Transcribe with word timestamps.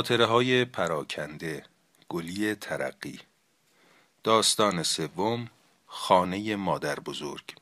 خاطره 0.00 0.26
های 0.26 0.64
پراکنده. 0.64 1.64
گلی 2.08 2.54
ترقی. 2.54 3.20
داستان 4.24 4.82
سوم 4.82 5.48
خانه 5.86 6.56
مادر 6.56 7.00
بزرگ. 7.00 7.54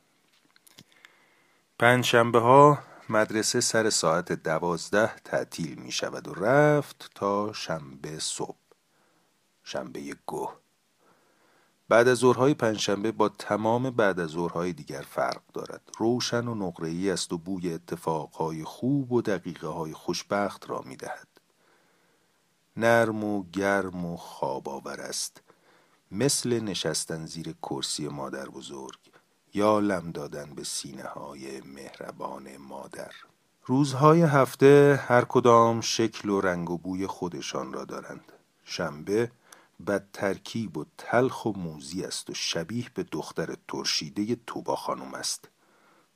پنجشنبه 1.79 2.39
ها 2.39 2.79
مدرسه 3.09 3.61
سر 3.61 3.89
ساعت 3.89 4.31
دوازده 4.31 5.15
تعطیل 5.15 5.75
می 5.75 5.91
شود 5.91 6.27
و 6.27 6.33
رفت 6.33 7.11
تا 7.15 7.53
شنبه 7.53 8.19
صبح. 8.19 8.57
شنبه 9.63 10.15
گوه. 10.25 10.55
بعد 11.89 12.07
از 12.07 12.17
ظهرهای 12.17 12.53
پنجشنبه 12.53 13.11
با 13.11 13.29
تمام 13.29 13.89
بعد 13.91 14.19
از 14.19 14.29
ظهرهای 14.29 14.73
دیگر 14.73 15.01
فرق 15.01 15.41
دارد. 15.53 15.81
روشن 15.97 16.47
و 16.47 16.55
نقره‌ای 16.55 17.11
است 17.11 17.33
و 17.33 17.37
بوی 17.37 17.73
اتفاقهای 17.73 18.63
خوب 18.63 19.11
و 19.11 19.21
دقیقه 19.21 19.67
های 19.67 19.93
خوشبخت 19.93 20.69
را 20.69 20.81
می 20.85 20.95
دهد. 20.95 21.28
نرم 22.79 23.23
و 23.23 23.43
گرم 23.53 24.05
و 24.05 24.17
خواب 24.17 24.69
آور 24.69 25.01
است. 25.01 25.41
مثل 26.11 26.59
نشستن 26.59 27.25
زیر 27.25 27.55
کرسی 27.61 28.07
مادر 28.07 28.49
بزرگ 28.49 28.99
یا 29.53 29.79
لم 29.79 30.11
دادن 30.11 30.53
به 30.55 30.63
سینه 30.63 31.03
های 31.03 31.61
مهربان 31.61 32.57
مادر. 32.57 33.11
روزهای 33.65 34.21
هفته 34.21 34.99
هر 35.07 35.25
کدام 35.25 35.81
شکل 35.81 36.29
و 36.29 36.41
رنگ 36.41 36.69
و 36.69 36.77
بوی 36.77 37.07
خودشان 37.07 37.73
را 37.73 37.85
دارند. 37.85 38.31
شنبه 38.63 39.31
بد 39.87 40.07
ترکیب 40.13 40.77
و 40.77 40.85
تلخ 40.97 41.45
و 41.45 41.51
موزی 41.51 42.03
است 42.03 42.29
و 42.29 42.33
شبیه 42.33 42.89
به 42.93 43.03
دختر 43.03 43.55
ترشیده 43.67 44.37
توبا 44.47 44.75
خانم 44.75 45.13
است. 45.13 45.49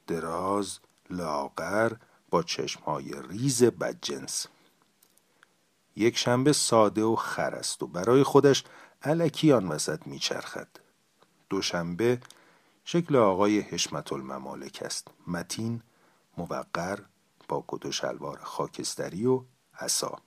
دراز 0.08 0.80
لاغر 1.10 1.94
با 2.30 2.44
چشمهای 2.44 3.14
ریز 3.30 3.64
بدجنس. 3.64 4.48
یک 5.96 6.18
شنبه 6.18 6.54
ساده 6.54 7.04
و 7.04 7.16
خر 7.16 7.56
است 7.56 7.84
و 7.84 7.88
برای 7.88 8.24
خودش 8.24 8.64
علکی 9.04 9.52
آن 9.52 9.68
وسط 9.68 10.08
میچرخد. 10.08 10.68
دوشنبه 11.50 12.20
شکل 12.86 13.16
آقای 13.16 13.60
حشمت 13.60 14.14
الممالک 14.14 14.80
است. 14.86 15.08
متین 15.28 15.82
موقر 16.38 17.00
با 17.48 17.66
کت 17.68 17.86
و 17.86 17.92
شلوار 17.92 18.40
خاکستری 18.44 19.26
و 19.26 19.42
عصا. 19.80 20.18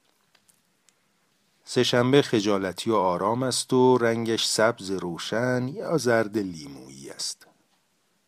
سهشنبه 1.65 2.23
خجالتی 2.23 2.91
و 2.91 2.97
آرام 2.97 3.43
است 3.43 3.73
و 3.73 3.99
رنگش 3.99 4.47
سبز 4.47 4.91
روشن 4.91 5.69
یا 5.69 5.97
زرد 5.97 6.39
لیمویی 6.39 7.11
است. 7.11 7.47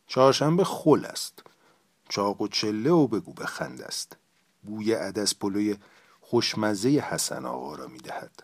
چهارشنبه 0.06 0.64
خل 0.64 1.04
است. 1.04 1.42
چاق 2.08 2.40
و 2.40 2.48
چله 2.48 2.90
و 2.90 3.06
بگو 3.06 3.32
بخند 3.32 3.82
است. 3.82 4.16
بوی 4.62 4.92
عدس 4.92 5.34
پلوی 5.34 5.76
خوشمزه 6.30 6.88
حسن 6.88 7.46
آقا 7.46 7.74
را 7.74 7.86
می 7.86 7.98
دهد 7.98 8.42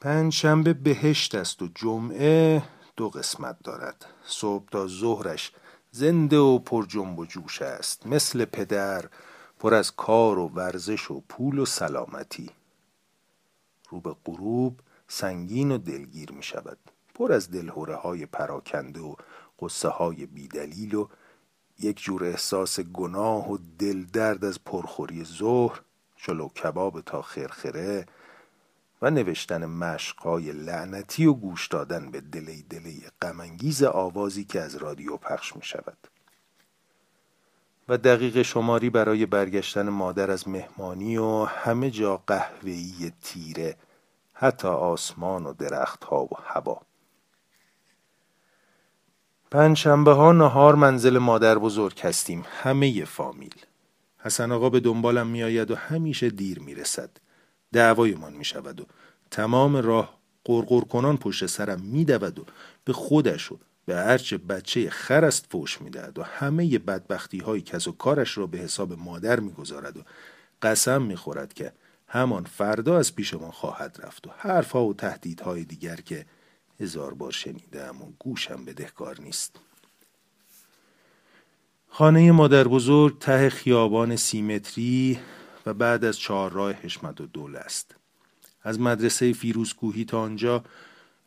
پنج 0.00 0.32
شنبه 0.32 0.72
بهشت 0.72 1.34
است 1.34 1.62
و 1.62 1.68
جمعه 1.74 2.62
دو 2.96 3.08
قسمت 3.08 3.56
دارد. 3.64 4.06
صبح 4.24 4.68
تا 4.70 4.86
ظهرش 4.86 5.52
زنده 5.90 6.38
و 6.38 6.58
پر 6.58 6.86
جنب 6.86 7.18
و 7.18 7.26
جوش 7.26 7.62
است. 7.62 8.06
مثل 8.06 8.44
پدر 8.44 9.04
پر 9.58 9.74
از 9.74 9.96
کار 9.96 10.38
و 10.38 10.48
ورزش 10.48 11.10
و 11.10 11.20
پول 11.28 11.58
و 11.58 11.66
سلامتی. 11.66 12.50
رو 13.88 14.00
به 14.00 14.16
غروب 14.24 14.80
سنگین 15.08 15.70
و 15.70 15.78
دلگیر 15.78 16.32
می 16.32 16.42
شود 16.42 16.78
پر 17.14 17.32
از 17.32 17.50
دلهوره 17.50 17.96
های 17.96 18.26
پراکنده 18.26 19.00
و 19.00 19.14
قصه 19.60 19.88
های 19.88 20.26
بیدلیل 20.26 20.94
و 20.94 21.08
یک 21.78 22.02
جور 22.02 22.24
احساس 22.24 22.80
گناه 22.80 23.52
و 23.52 23.58
دل 23.78 24.04
درد 24.04 24.44
از 24.44 24.64
پرخوری 24.64 25.24
ظهر 25.24 25.82
شلو 26.26 26.48
کباب 26.48 27.00
تا 27.00 27.22
خرخره 27.22 28.06
و 29.02 29.10
نوشتن 29.10 29.66
مشقای 29.66 30.52
لعنتی 30.52 31.26
و 31.26 31.32
گوش 31.34 31.68
دادن 31.68 32.10
به 32.10 32.20
دلی 32.20 32.62
دلی 32.62 33.04
غمانگیز 33.22 33.82
آوازی 33.82 34.44
که 34.44 34.60
از 34.60 34.76
رادیو 34.76 35.16
پخش 35.16 35.56
می 35.56 35.62
شود 35.62 35.96
و 37.88 37.98
دقیق 37.98 38.42
شماری 38.42 38.90
برای 38.90 39.26
برگشتن 39.26 39.88
مادر 39.88 40.30
از 40.30 40.48
مهمانی 40.48 41.16
و 41.16 41.44
همه 41.44 41.90
جا 41.90 42.16
قهوه‌ای 42.26 43.12
تیره 43.22 43.76
حتی 44.34 44.68
آسمان 44.68 45.46
و 45.46 45.52
درختها 45.52 46.24
و 46.24 46.30
هوا. 46.44 46.80
پنجشنبه 49.50 50.12
ها 50.12 50.32
نهار 50.32 50.74
منزل 50.74 51.18
مادر 51.18 51.58
بزرگ 51.58 52.00
هستیم 52.00 52.44
همه 52.62 53.04
فامیل. 53.04 53.54
حسن 54.22 54.52
آقا 54.52 54.70
به 54.70 54.80
دنبالم 54.80 55.26
میآید 55.26 55.70
و 55.70 55.74
همیشه 55.74 56.30
دیر 56.30 56.60
می‌رسد. 56.60 57.10
دعوایمان 57.72 58.32
می 58.32 58.44
شود 58.44 58.80
و 58.80 58.84
تمام 59.30 59.76
راه 59.76 60.18
قرقر 60.44 60.80
کنان 60.80 61.16
پشت 61.16 61.46
سرم 61.46 61.80
میدود 61.80 62.38
و 62.38 62.44
به 62.84 62.92
خودش 62.92 63.52
و 63.52 63.58
به 63.86 63.96
هرچه 63.96 64.38
بچه 64.38 64.90
خر 64.90 65.24
است 65.24 65.46
فوش 65.50 65.82
می‌دهد 65.82 66.18
و 66.18 66.22
همه 66.22 66.78
بدبختی 66.78 67.38
های 67.38 67.60
کس 67.60 67.88
و 67.88 67.92
کارش 67.92 68.38
را 68.38 68.46
به 68.46 68.58
حساب 68.58 68.92
مادر 68.92 69.40
می‌گذارد 69.40 69.96
و 69.96 70.02
قسم 70.62 71.02
می‌خورد 71.02 71.54
که 71.54 71.72
همان 72.06 72.44
فردا 72.44 72.98
از 72.98 73.14
پیشمان 73.14 73.50
خواهد 73.50 73.98
رفت 74.02 74.26
و 74.26 74.30
حرفها 74.36 74.84
و 74.84 74.94
تهدیدهای 74.94 75.64
دیگر 75.64 75.96
که 75.96 76.26
هزار 76.80 77.14
بار 77.14 77.32
شنیدم 77.32 78.02
و 78.02 78.12
گوشم 78.18 78.64
بدهکار 78.64 79.20
نیست. 79.20 79.56
خانه 81.94 82.32
مادر 82.32 82.68
بزرگ 82.68 83.18
ته 83.18 83.50
خیابان 83.50 84.16
سیمتری 84.16 85.18
و 85.66 85.74
بعد 85.74 86.04
از 86.04 86.18
چهارراه 86.18 86.72
حشمت 86.72 87.20
و 87.20 87.26
دوله 87.26 87.58
است 87.58 87.94
از 88.62 88.80
مدرسه 88.80 89.32
فیروزکوهی 89.32 90.04
تا 90.04 90.20
آنجا 90.20 90.64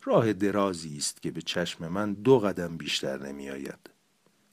راه 0.04 0.32
درازی 0.32 0.96
است 0.96 1.22
که 1.22 1.30
به 1.30 1.42
چشم 1.42 1.88
من 1.88 2.12
دو 2.14 2.38
قدم 2.38 2.76
بیشتر 2.76 3.18
نمی 3.26 3.50
آید. 3.50 3.90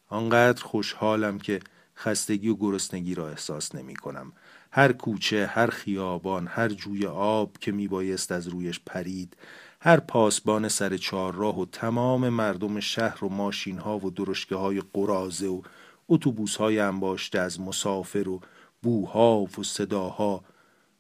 آنقدر 0.08 0.64
خوشحالم 0.64 1.40
که 1.40 1.60
خستگی 1.98 2.50
و 2.50 2.56
گرسنگی 2.56 3.16
را 3.16 3.30
احساس 3.30 3.76
نمی 3.76 3.96
کنم. 3.96 4.34
هر 4.72 4.92
کوچه، 4.92 5.46
هر 5.46 5.68
خیابان، 5.68 6.48
هر 6.48 6.70
جوی 6.70 7.06
آب 7.08 7.58
که 7.58 7.72
می 7.72 7.88
بایست 7.88 8.32
از 8.32 8.48
رویش 8.48 8.80
پرید، 8.86 9.38
هر 9.80 10.00
پاسبان 10.00 10.68
سر 10.68 10.98
چهارراه 10.98 11.60
و 11.60 11.66
تمام 11.66 12.30
مردم 12.30 12.80
شهر 12.80 13.26
و 13.26 13.30
ماشین 13.30 13.78
ها 13.78 13.98
و 13.98 14.12
درشگه 14.12 14.56
های 14.56 14.82
قرازه 14.94 15.48
و 15.48 15.62
اتوبوس 16.10 16.56
های 16.56 16.80
انباشته 16.80 17.40
از 17.40 17.62
مسافر 17.62 18.30
و 18.30 18.42
بوها 18.82 19.40
و 19.42 19.64
صداها 19.64 20.44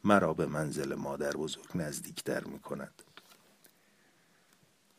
مرا 0.03 0.33
به 0.33 0.45
منزل 0.45 0.95
مادر 0.95 1.31
بزرگ 1.31 1.65
نزدیکتر 1.75 2.43
می 2.43 2.59
کند. 2.59 3.03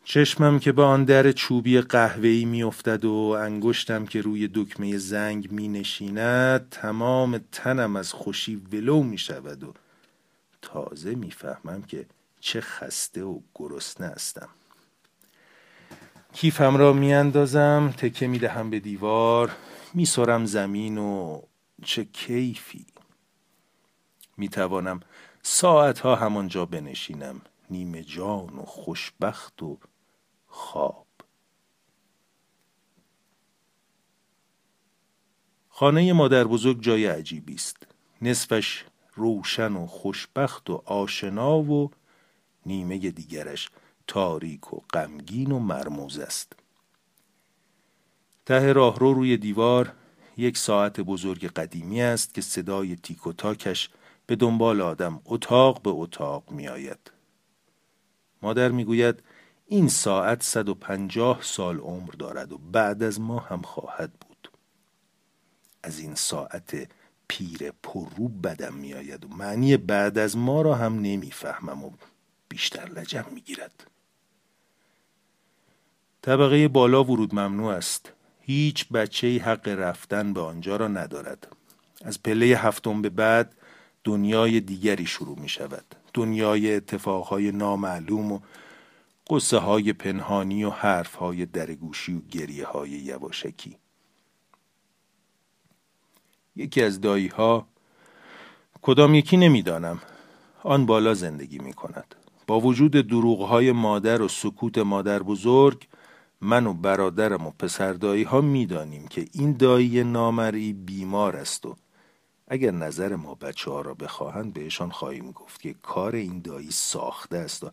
چشمم 0.04 0.58
که 0.58 0.72
به 0.72 0.82
آن 0.82 1.04
در 1.04 1.32
چوبی 1.32 1.80
قهوه‌ای 1.80 2.44
میافتد 2.44 3.04
و 3.04 3.12
انگشتم 3.40 4.06
که 4.06 4.20
روی 4.20 4.48
دکمه 4.54 4.98
زنگ 4.98 5.52
می 5.52 5.68
نشیند 5.68 6.68
تمام 6.70 7.38
تنم 7.52 7.96
از 7.96 8.12
خوشی 8.12 8.56
ولو 8.56 9.02
می 9.02 9.18
شود 9.18 9.64
و 9.64 9.72
تازه 10.62 11.14
می‌فهمم 11.14 11.82
که 11.82 12.06
چه 12.40 12.60
خسته 12.60 13.22
و 13.22 13.40
گرسنه 13.54 14.06
هستم 14.06 14.48
کیفم 16.34 16.76
را 16.76 16.92
میاندازم 16.92 17.94
تکه 17.98 18.26
می 18.26 18.38
دهم 18.38 18.70
به 18.70 18.80
دیوار 18.80 19.56
میسرم 19.94 20.44
زمین 20.44 20.98
و 20.98 21.42
چه 21.84 22.04
کیفی. 22.04 22.86
می 24.36 24.48
توانم 24.48 25.00
ساعتها 25.42 26.16
همانجا 26.16 26.66
بنشینم 26.66 27.40
نیمه 27.70 28.02
جان 28.02 28.58
و 28.58 28.62
خوشبخت 28.62 29.62
و 29.62 29.78
خواب. 30.46 31.06
خانه 35.68 36.12
مادر 36.12 36.44
بزرگ 36.44 36.80
جای 36.80 37.06
عجیبی 37.06 37.54
است. 37.54 37.86
نصفش 38.22 38.84
روشن 39.14 39.72
و 39.72 39.86
خوشبخت 39.86 40.70
و 40.70 40.82
آشنا 40.84 41.58
و 41.58 41.90
نیمه 42.66 42.98
دیگرش. 42.98 43.70
تاریک 44.06 44.72
و 44.72 44.80
غمگین 44.92 45.52
و 45.52 45.58
مرموز 45.58 46.18
است 46.18 46.52
ته 48.46 48.72
راهرو 48.72 49.14
روی 49.14 49.36
دیوار 49.36 49.92
یک 50.36 50.58
ساعت 50.58 51.00
بزرگ 51.00 51.46
قدیمی 51.46 52.02
است 52.02 52.34
که 52.34 52.40
صدای 52.40 52.96
تیک 52.96 53.26
و 53.26 53.32
تاکش 53.32 53.90
به 54.26 54.36
دنبال 54.36 54.80
آدم 54.80 55.20
اتاق 55.24 55.82
به 55.82 55.90
اتاق 55.90 56.50
می 56.50 56.68
آید. 56.68 57.10
مادر 58.42 58.68
می 58.68 58.84
گوید 58.84 59.22
این 59.66 59.88
ساعت 59.88 60.42
150 60.42 61.42
سال 61.42 61.78
عمر 61.78 62.10
دارد 62.10 62.52
و 62.52 62.58
بعد 62.58 63.02
از 63.02 63.20
ما 63.20 63.38
هم 63.38 63.62
خواهد 63.62 64.12
بود. 64.12 64.50
از 65.82 65.98
این 65.98 66.14
ساعت 66.14 66.88
پیر 67.28 67.70
پررو 67.82 68.28
بدم 68.28 68.74
می 68.74 68.94
آید 68.94 69.24
و 69.24 69.28
معنی 69.28 69.76
بعد 69.76 70.18
از 70.18 70.36
ما 70.36 70.62
را 70.62 70.74
هم 70.74 70.94
نمی‌فهمم 70.94 71.84
و 71.84 71.90
بیشتر 72.48 72.84
لجم 72.84 73.24
می 73.34 73.40
گیرد. 73.40 73.86
طبقه 76.24 76.68
بالا 76.68 77.04
ورود 77.04 77.34
ممنوع 77.34 77.72
است. 77.72 78.12
هیچ 78.40 78.88
بچه 78.88 79.38
حق 79.38 79.68
رفتن 79.68 80.32
به 80.32 80.40
آنجا 80.40 80.76
را 80.76 80.88
ندارد. 80.88 81.56
از 82.04 82.22
پله 82.22 82.46
هفتم 82.46 83.02
به 83.02 83.08
بعد 83.08 83.54
دنیای 84.04 84.60
دیگری 84.60 85.06
شروع 85.06 85.38
می 85.38 85.48
شود 85.48 85.84
دنیای 86.14 86.74
اتفاقهای 86.74 87.52
نامعلوم 87.52 88.32
و 88.32 88.40
قصه 89.30 89.58
های 89.58 89.92
پنهانی 89.92 90.64
و 90.64 90.70
حرف 90.70 91.14
های 91.14 91.46
درگوشی 91.46 92.14
و 92.14 92.20
گریه 92.30 92.66
های 92.66 92.90
یواشکی 92.90 93.76
یکی 96.56 96.82
از 96.82 97.00
دایی 97.00 97.28
ها 97.28 97.66
کدام 98.82 99.14
یکی 99.14 99.36
نمی‌دانم 99.36 100.00
آن 100.62 100.86
بالا 100.86 101.14
زندگی 101.14 101.58
می 101.58 101.72
کند 101.72 102.14
با 102.46 102.60
وجود 102.60 102.92
دروغ 102.92 103.42
های 103.42 103.72
مادر 103.72 104.22
و 104.22 104.28
سکوت 104.28 104.78
مادر 104.78 105.22
بزرگ 105.22 105.86
من 106.44 106.66
و 106.66 106.74
برادرم 106.74 107.46
و 107.46 107.50
پسردایی 107.50 108.22
ها 108.22 108.40
می 108.40 108.66
دانیم 108.66 109.08
که 109.08 109.26
این 109.32 109.52
دایی 109.52 110.04
نامری 110.04 110.72
بیمار 110.72 111.36
است 111.36 111.66
و 111.66 111.76
اگر 112.48 112.70
نظر 112.70 113.16
ما 113.16 113.34
بچه 113.34 113.70
ها 113.70 113.80
را 113.80 113.94
بخواهند 113.94 114.52
بهشان 114.52 114.90
خواهیم 114.90 115.30
گفت 115.32 115.60
که 115.60 115.74
کار 115.82 116.14
این 116.14 116.40
دایی 116.40 116.70
ساخته 116.70 117.36
است 117.36 117.64
و 117.64 117.70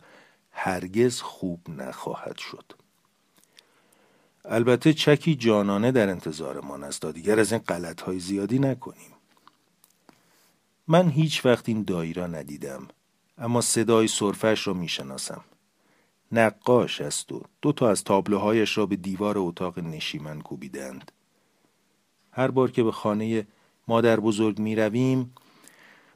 هرگز 0.50 1.20
خوب 1.20 1.60
نخواهد 1.68 2.38
شد. 2.38 2.64
البته 4.44 4.92
چکی 4.92 5.34
جانانه 5.34 5.92
در 5.92 6.08
انتظارمان 6.08 6.84
است 6.84 7.00
تا 7.00 7.12
دیگر 7.12 7.40
از 7.40 7.52
این 7.52 7.60
غلط 7.60 8.00
های 8.00 8.18
زیادی 8.18 8.58
نکنیم. 8.58 9.12
من 10.88 11.08
هیچ 11.08 11.46
وقت 11.46 11.68
این 11.68 11.82
دایی 11.82 12.12
را 12.12 12.26
ندیدم 12.26 12.88
اما 13.38 13.60
صدای 13.60 14.08
صرفش 14.08 14.66
را 14.66 14.74
می‌شناسم. 14.74 15.44
نقاش 16.32 17.00
است 17.00 17.32
و 17.32 17.42
دو 17.62 17.72
تا 17.72 17.90
از 17.90 18.04
تابلوهایش 18.04 18.78
را 18.78 18.86
به 18.86 18.96
دیوار 18.96 19.38
اتاق 19.38 19.78
نشیمن 19.78 20.40
کوبیدند. 20.40 21.12
هر 22.32 22.50
بار 22.50 22.70
که 22.70 22.82
به 22.82 22.92
خانه 22.92 23.46
مادر 23.88 24.20
بزرگ 24.20 24.58
می 24.58 24.76
رویم 24.76 25.34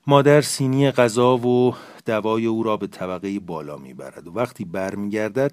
مادر 0.07 0.41
سینی 0.41 0.91
غذا 0.91 1.37
و 1.37 1.75
دوای 2.07 2.47
او 2.47 2.63
را 2.63 2.77
به 2.77 2.87
طبقه 2.87 3.41
بالا 3.41 3.77
می 3.77 3.95
برد 3.95 4.29
و 4.29 4.33
وقتی 4.33 4.65
برمیگردد 4.65 5.53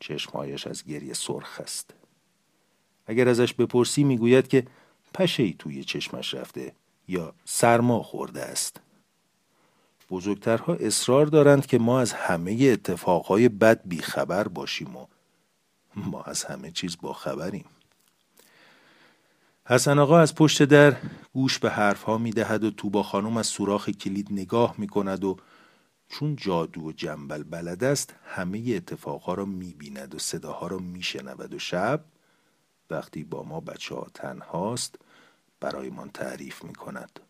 چشمهایش 0.00 0.66
از 0.66 0.84
گریه 0.84 1.14
سرخ 1.14 1.60
است. 1.60 1.94
اگر 3.06 3.28
ازش 3.28 3.54
بپرسی 3.54 4.04
می‌گوید 4.04 4.48
که 4.48 4.66
پشه 5.14 5.42
ای 5.42 5.54
توی 5.58 5.84
چشمش 5.84 6.34
رفته 6.34 6.72
یا 7.08 7.34
سرما 7.44 8.02
خورده 8.02 8.42
است. 8.42 8.80
بزرگترها 10.10 10.74
اصرار 10.74 11.26
دارند 11.26 11.66
که 11.66 11.78
ما 11.78 12.00
از 12.00 12.12
همه 12.12 12.58
اتفاقهای 12.72 13.48
بد 13.48 13.80
بیخبر 13.84 14.48
باشیم 14.48 14.96
و 14.96 15.06
ما 15.96 16.22
از 16.22 16.44
همه 16.44 16.70
چیز 16.70 16.96
با 17.02 17.12
خبریم 17.12 17.64
حسن 19.64 19.98
آقا 19.98 20.18
از 20.18 20.34
پشت 20.34 20.62
در 20.62 20.96
گوش 21.32 21.58
به 21.58 21.70
حرفها 21.70 22.18
می 22.18 22.30
دهد 22.30 22.64
و 22.64 22.70
تو 22.70 22.90
با 22.90 23.02
خانم 23.02 23.36
از 23.36 23.46
سوراخ 23.46 23.90
کلید 23.90 24.28
نگاه 24.30 24.74
می 24.78 24.86
کند 24.86 25.24
و 25.24 25.36
چون 26.08 26.36
جادو 26.36 26.80
و 26.80 26.92
جنبل 26.92 27.42
بلد 27.42 27.84
است 27.84 28.14
همه 28.24 28.72
اتفاقها 28.76 29.34
را 29.34 29.44
می 29.44 29.74
بیند 29.74 30.14
و 30.14 30.18
صداها 30.18 30.66
را 30.66 30.78
می 30.78 31.02
شنود 31.02 31.54
و 31.54 31.58
شب 31.58 32.04
وقتی 32.90 33.24
با 33.24 33.42
ما 33.42 33.60
بچه 33.60 33.94
ها 33.94 34.06
تنهاست 34.14 34.98
برایمان 35.60 36.10
تعریف 36.10 36.64
می 36.64 36.74
کند. 36.74 37.20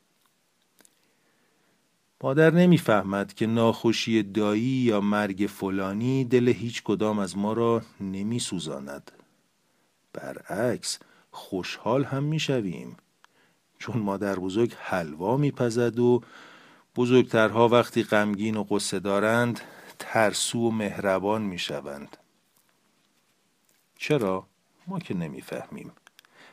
مادر 2.23 2.51
نمی‌فهمد 2.51 3.35
که 3.35 3.47
ناخوشی 3.47 4.23
دایی 4.23 4.63
یا 4.63 5.01
مرگ 5.01 5.47
فلانی 5.51 6.25
دل 6.25 6.49
هیچ 6.49 6.83
کدام 6.83 7.19
از 7.19 7.37
ما 7.37 7.53
را 7.53 7.83
نمی 8.01 8.39
سوزاند. 8.39 9.13
برعکس 10.13 10.99
خوشحال 11.31 12.05
هم 12.05 12.23
می 12.23 12.41
شویم. 12.41 12.97
چون 13.79 13.99
مادر 13.99 14.39
بزرگ 14.39 14.75
حلوا 14.79 15.37
میپزد 15.37 15.99
و 15.99 16.23
بزرگترها 16.97 17.69
وقتی 17.69 18.03
غمگین 18.03 18.57
و 18.57 18.65
قصه 18.71 18.99
دارند 18.99 19.61
ترسو 19.99 20.59
و 20.59 20.71
مهربان 20.71 21.43
می‌شوند. 21.43 22.17
چرا؟ 23.99 24.47
ما 24.87 24.99
که 24.99 25.15
نمی‌فهمیم. 25.15 25.93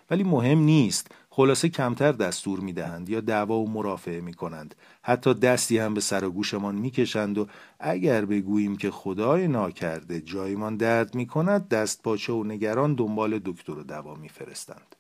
ولی 0.10 0.24
مهم 0.24 0.60
نیست 0.60 1.12
خلاصه 1.36 1.70
کمتر 1.70 2.12
دستور 2.12 2.60
می‌دهند 2.60 3.10
یا 3.10 3.22
دعوا 3.22 3.58
و 3.58 3.70
مرافعه 3.70 4.22
می 4.22 4.34
کنند 4.34 4.76
حتی 5.02 5.34
دستی 5.34 5.78
هم 5.78 5.94
به 5.94 6.02
سر 6.02 6.24
و 6.24 6.32
گوشمان 6.32 6.76
می‌کشند 6.76 7.38
و 7.38 7.48
اگر 7.80 8.26
بگوییم 8.26 8.78
که 8.78 8.92
خدای 8.92 9.48
ناکرده 9.48 10.22
جایمان 10.22 10.78
درد 10.78 11.16
می 11.16 11.28
کند 11.28 11.68
دست 11.68 12.04
پاچه 12.04 12.34
و 12.34 12.44
نگران 12.44 12.96
دنبال 12.96 13.40
دکتر 13.46 13.72
و 13.72 13.84
دوا 13.84 14.16
میفرستند. 14.16 14.96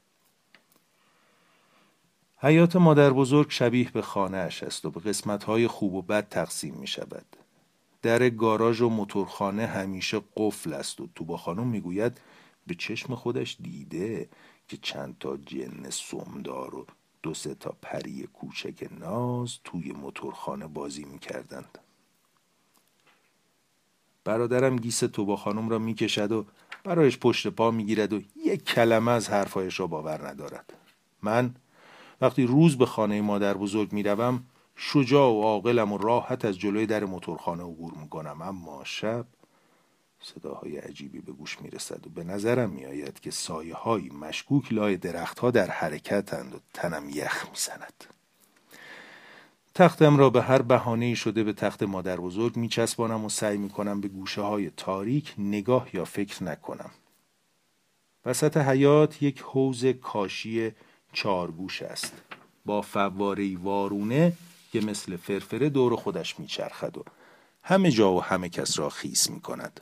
حیات 2.37 2.75
مادر 2.75 3.09
بزرگ 3.09 3.47
شبیه 3.49 3.91
به 3.91 4.01
خانه 4.01 4.37
است 4.37 4.85
و 4.85 4.91
به 4.91 4.99
قسمت 4.99 5.43
های 5.43 5.67
خوب 5.67 5.93
و 5.93 6.01
بد 6.01 6.29
تقسیم 6.29 6.75
می 6.75 6.87
شود. 6.87 7.25
در 8.01 8.29
گاراژ 8.29 8.81
و 8.81 8.89
موتورخانه 8.89 9.65
همیشه 9.65 10.21
قفل 10.37 10.73
است 10.73 11.01
و 11.01 11.07
تو 11.15 11.25
با 11.25 11.37
خانم 11.37 11.67
می‌گوید 11.67 12.21
به 12.67 12.75
چشم 12.75 13.15
خودش 13.15 13.57
دیده. 13.61 14.29
که 14.67 14.77
چند 14.77 15.17
تا 15.19 15.37
جن 15.37 15.89
سمدار 15.89 16.75
و 16.75 16.85
دو 17.23 17.33
سه 17.33 17.55
تا 17.55 17.75
پری 17.81 18.27
کوچک 18.33 18.87
ناز 18.99 19.59
توی 19.63 19.91
موتورخانه 19.91 20.67
بازی 20.67 21.03
می‌کردند. 21.03 21.77
برادرم 24.23 24.75
گیس 24.75 24.99
تو 24.99 25.25
با 25.25 25.35
خانم 25.35 25.69
را 25.69 25.79
می‌کشد 25.79 26.31
و 26.31 26.45
برایش 26.83 27.17
پشت 27.17 27.47
پا 27.47 27.71
می‌گیرد 27.71 28.13
و 28.13 28.21
یک 28.45 28.63
کلمه 28.63 29.11
از 29.11 29.29
حرفایش 29.29 29.79
را 29.79 29.87
باور 29.87 30.27
ندارد. 30.27 30.73
من 31.21 31.55
وقتی 32.21 32.45
روز 32.45 32.77
به 32.77 32.85
خانه 32.85 33.21
مادر 33.21 33.53
بزرگ 33.53 33.93
می‌روم 33.93 34.43
شجاع 34.75 35.31
و 35.31 35.41
عاقلم 35.41 35.93
و 35.93 35.97
راحت 35.97 36.45
از 36.45 36.59
جلوی 36.59 36.85
در 36.85 37.05
موتورخانه 37.05 37.63
عبور 37.63 37.93
می‌کنم. 37.93 38.41
اما 38.41 38.83
شب 38.83 39.25
صداهای 40.21 40.77
عجیبی 40.77 41.19
به 41.19 41.31
گوش 41.31 41.61
می 41.61 41.69
رسد 41.69 42.07
و 42.07 42.09
به 42.09 42.23
نظرم 42.23 42.69
می 42.69 42.85
آید 42.85 43.19
که 43.19 43.31
سایه 43.31 43.75
های 43.75 44.09
مشکوک 44.09 44.73
لای 44.73 44.97
درختها 44.97 45.51
در 45.51 45.69
حرکتند 45.69 46.55
و 46.55 46.59
تنم 46.73 47.09
یخ 47.09 47.45
می 47.49 47.55
زند. 47.55 48.03
تختم 49.75 50.17
را 50.17 50.29
به 50.29 50.41
هر 50.41 50.61
بهانه 50.61 51.15
شده 51.15 51.43
به 51.43 51.53
تخت 51.53 51.83
مادر 51.83 52.17
بزرگ 52.17 52.57
می 52.57 52.69
چسبانم 52.69 53.25
و 53.25 53.29
سعی 53.29 53.57
می 53.57 53.69
کنم 53.69 54.01
به 54.01 54.07
گوشه 54.07 54.41
های 54.41 54.69
تاریک 54.77 55.33
نگاه 55.37 55.95
یا 55.95 56.05
فکر 56.05 56.43
نکنم. 56.43 56.91
وسط 58.25 58.57
حیات 58.57 59.23
یک 59.23 59.41
حوز 59.41 59.85
کاشی 59.85 60.71
چارگوش 61.13 61.81
است 61.81 62.13
با 62.65 62.81
فواره 62.81 63.57
وارونه 63.57 64.33
که 64.71 64.81
مثل 64.81 65.17
فرفره 65.17 65.69
دور 65.69 65.95
خودش 65.95 66.39
میچرخد 66.39 66.97
و 66.97 67.03
همه 67.67 67.91
جا 67.91 68.13
و 68.13 68.23
همه 68.23 68.49
کس 68.49 68.79
را 68.79 68.89
خیس 68.89 69.29
می 69.29 69.41
کند. 69.41 69.81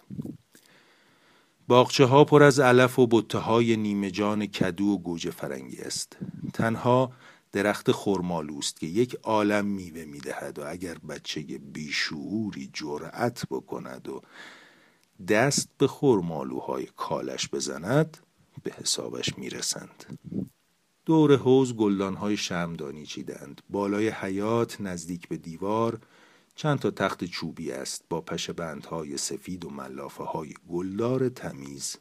باغچه 1.68 2.06
ها 2.06 2.24
پر 2.24 2.44
از 2.44 2.60
علف 2.60 3.00
و 3.00 3.08
بطه 3.12 3.38
های 3.38 3.78
نیمه 3.78 4.12
جان 4.12 4.46
کدو 4.46 4.86
و 4.86 4.98
گوجه 4.98 5.32
فرنگی 5.32 5.78
است. 5.78 6.18
تنها 6.54 7.12
درخت 7.52 7.92
خرمالوست 7.92 8.80
که 8.80 8.88
یک 8.88 9.16
عالم 9.24 9.66
میوه 9.66 10.06
می‌دهد 10.06 10.60
و 10.60 10.64
اگر 10.68 10.98
بچه 10.98 11.42
بیشعوری 11.42 12.70
جرأت 12.74 13.44
بکند 13.52 14.10
و 14.10 14.22
دست 15.28 15.70
به 15.78 15.88
خرمالوهای 15.88 16.88
کالش 16.96 17.50
بزند 17.50 18.18
به 18.64 18.72
حسابش 18.82 19.38
می‌رسند. 19.38 20.20
دور 21.06 21.36
حوز 21.36 21.76
گلدانهای 21.76 22.38
شمدانی 22.38 23.06
چیدند. 23.06 23.62
بالای 23.70 24.10
حیات 24.10 24.82
نزدیک 24.82 25.28
به 25.28 25.38
دیوار 25.38 26.00
چند 26.56 26.80
تا 26.80 26.92
تخت 26.92 27.24
چوبی 27.24 27.72
است 27.72 28.06
با 28.10 28.22
پش 28.22 28.50
بندهای 28.50 29.18
سفید 29.18 29.66
و 29.66 29.70
ملافه 29.70 30.24
های 30.24 30.54
گلدار 30.70 31.30
تمیز 31.30 31.98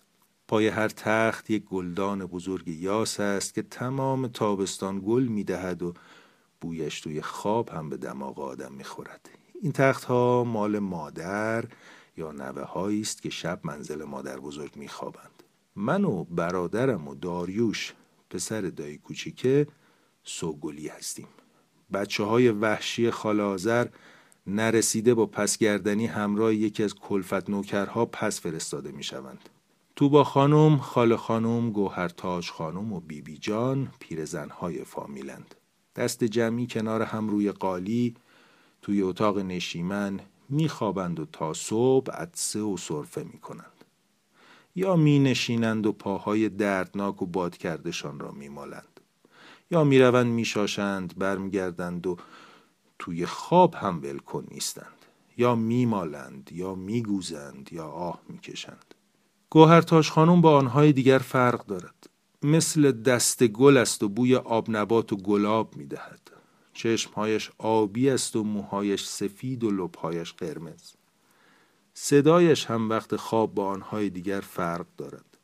پای 0.48 0.68
هر 0.68 0.88
تخت 0.88 1.50
یک 1.50 1.64
گلدان 1.64 2.26
بزرگ 2.26 2.68
یاس 2.68 3.20
است 3.20 3.54
که 3.54 3.62
تمام 3.62 4.26
تابستان 4.26 5.02
گل 5.06 5.22
می 5.22 5.44
دهد 5.44 5.82
و 5.82 5.94
بویش 6.60 7.00
توی 7.00 7.22
خواب 7.22 7.68
هم 7.68 7.88
به 7.88 7.96
دماغ 7.96 8.40
آدم 8.40 8.72
می 8.72 8.84
خورد. 8.84 9.30
این 9.62 9.72
تخت 9.72 10.04
ها 10.04 10.44
مال 10.44 10.78
مادر 10.78 11.64
یا 12.16 12.32
نوه 12.32 13.00
است 13.00 13.22
که 13.22 13.30
شب 13.30 13.60
منزل 13.64 14.04
مادر 14.04 14.40
بزرگ 14.40 14.76
می 14.76 14.88
خوابند. 14.88 15.42
من 15.76 16.04
و 16.04 16.24
برادرم 16.24 17.08
و 17.08 17.14
داریوش 17.14 17.94
پسر 18.30 18.60
دایی 18.60 18.98
کوچیکه 18.98 19.66
سوگلی 20.24 20.88
هستیم. 20.88 21.28
بچه 21.92 22.24
های 22.24 22.48
وحشی 22.48 23.10
خالازر 23.10 23.86
نرسیده 24.46 25.14
با 25.14 25.26
پسگردنی 25.26 26.06
همراه 26.06 26.54
یکی 26.54 26.82
از 26.82 26.94
کلفت 26.94 27.50
نوکرها 27.50 28.06
پس 28.06 28.40
فرستاده 28.40 28.92
می 28.92 29.02
شوند. 29.02 29.48
با 30.08 30.24
خانم، 30.24 30.78
خال 30.78 31.16
خانم، 31.16 31.70
گوهرتاج 31.70 32.50
خانم 32.50 32.92
و 32.92 33.00
بیبی 33.00 33.20
بی 33.20 33.38
جان 33.38 33.88
پیرزنهای 33.98 34.84
فامیلند. 34.84 35.54
دست 35.96 36.24
جمعی 36.24 36.66
کنار 36.66 37.02
هم 37.02 37.28
روی 37.28 37.52
قالی 37.52 38.14
توی 38.82 39.02
اتاق 39.02 39.38
نشیمن 39.38 40.20
میخوابند 40.48 41.20
و 41.20 41.26
تا 41.26 41.52
صبح 41.54 42.12
عدسه 42.12 42.60
و 42.60 42.76
صرفه 42.76 43.24
می 43.24 43.38
کنند. 43.38 43.84
یا 44.74 44.96
می 44.96 45.18
نشینند 45.18 45.86
و 45.86 45.92
پاهای 45.92 46.48
دردناک 46.48 47.22
و 47.22 47.26
باد 47.26 47.56
کردشان 47.56 48.20
را 48.20 48.30
می 48.30 48.48
مالند. 48.48 49.00
یا 49.70 49.84
می 49.84 49.98
روند 49.98 50.26
می 50.26 50.44
شاشند 50.44 51.18
برمیگردند 51.18 52.06
و 52.06 52.16
توی 53.02 53.26
خواب 53.26 53.74
هم 53.74 54.02
ولکن 54.02 54.46
نیستند. 54.50 55.06
یا 55.36 55.54
میمالند 55.54 56.50
یا 56.52 56.74
میگوزند 56.74 57.72
یا 57.72 57.86
آه 57.86 58.20
می‌کشند. 58.28 58.94
گوهرتاش 59.50 60.10
خانم 60.10 60.40
با 60.40 60.58
آنهای 60.58 60.92
دیگر 60.92 61.18
فرق 61.18 61.66
دارد. 61.66 62.10
مثل 62.42 62.92
دست 62.92 63.44
گل 63.44 63.76
است 63.76 64.02
و 64.02 64.08
بوی 64.08 64.36
آب 64.36 64.66
نبات 64.68 65.12
و 65.12 65.16
گلاب 65.16 65.76
می‌دهد. 65.76 66.30
چشمهایش 66.74 67.50
آبی 67.58 68.10
است 68.10 68.36
و 68.36 68.44
موهایش 68.44 69.04
سفید 69.04 69.64
و 69.64 69.70
لبهایش 69.70 70.32
قرمز. 70.32 70.92
صدایش 71.94 72.66
هم 72.66 72.90
وقت 72.90 73.16
خواب 73.16 73.54
با 73.54 73.66
آنهای 73.66 74.10
دیگر 74.10 74.40
فرق 74.40 74.86
دارد. 74.96 75.38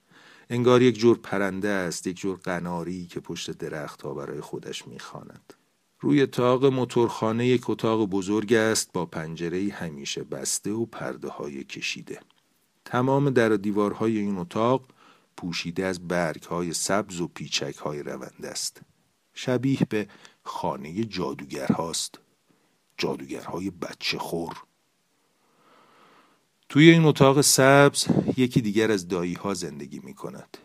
انگار 0.51 0.83
یک 0.83 0.99
جور 0.99 1.19
پرنده 1.19 1.69
است 1.69 2.07
یک 2.07 2.17
جور 2.17 2.39
قناری 2.45 3.07
که 3.07 3.21
پشت 3.21 3.51
درخت 3.51 4.03
ها 4.03 4.15
برای 4.15 4.41
خودش 4.41 4.89
می‌خواند 4.89 5.55
روی 6.01 6.27
تاق 6.27 6.65
موتورخانه 6.65 7.47
یک 7.47 7.71
اتاق 7.71 8.05
بزرگ 8.05 8.53
است 8.53 8.93
با 8.93 9.07
پنجره 9.07 9.73
همیشه 9.73 10.25
بسته 10.25 10.73
و 10.73 10.87
پرده 10.87 11.29
های 11.29 11.65
کشیده. 11.65 12.21
تمام 12.85 13.31
در 13.31 13.49
دیوارهای 13.49 14.19
این 14.19 14.39
اتاق 14.39 14.85
پوشیده 15.37 15.85
از 15.85 16.09
برگ 16.09 16.43
های 16.43 16.73
سبز 16.73 17.21
و 17.21 17.29
پیچک 17.29 17.77
های 17.77 18.03
رونده 18.03 18.49
است. 18.49 18.81
شبیه 19.35 19.79
به 19.89 20.09
خانه 20.43 21.05
جادوگر 21.05 21.67
هاست 21.67 22.19
جادوگرهای 22.99 23.71
بچه 23.71 24.19
خور. 24.19 24.63
توی 26.69 26.91
این 26.91 27.05
اتاق 27.05 27.41
سبز 27.41 28.07
یکی 28.37 28.61
دیگر 28.61 28.91
از 28.91 29.09
دایی 29.09 29.35
ها 29.35 29.55
زندگی 29.55 29.99
می 29.99 30.15
کند 30.15 30.59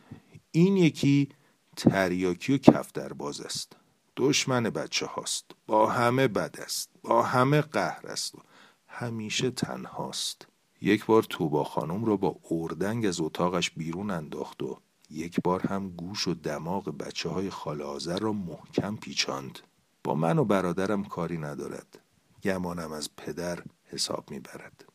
این 0.51 0.77
یکی 0.77 1.29
تریاکی 1.77 2.53
و 2.53 2.57
کفتر 2.57 3.13
باز 3.13 3.41
است. 3.41 3.75
دشمن 4.17 4.63
بچه 4.63 5.05
هاست. 5.05 5.45
با 5.67 5.89
همه 5.89 6.27
بد 6.27 6.55
است. 6.59 6.89
با 7.03 7.23
همه 7.23 7.61
قهر 7.61 8.07
است. 8.07 8.35
و 8.35 8.39
همیشه 8.87 9.51
تنهاست. 9.51 10.47
یک 10.81 11.05
بار 11.05 11.23
توبا 11.23 11.63
خانم 11.63 12.05
را 12.05 12.17
با 12.17 12.35
اردنگ 12.51 13.05
از 13.05 13.21
اتاقش 13.21 13.71
بیرون 13.71 14.11
انداخت 14.11 14.63
و 14.63 14.79
یک 15.09 15.39
بار 15.43 15.61
هم 15.61 15.89
گوش 15.89 16.27
و 16.27 16.33
دماغ 16.33 16.97
بچه 16.97 17.29
های 17.29 17.49
خال 17.49 17.81
آذر 17.81 18.19
را 18.19 18.33
محکم 18.33 18.95
پیچاند. 18.95 19.59
با 20.03 20.15
من 20.15 20.39
و 20.39 20.45
برادرم 20.45 21.03
کاری 21.03 21.37
ندارد. 21.37 21.99
گمانم 22.43 22.91
از 22.91 23.15
پدر 23.17 23.63
حساب 23.85 24.31
می‌برد. 24.31 24.85